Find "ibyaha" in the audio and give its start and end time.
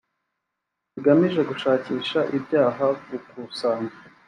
2.37-2.85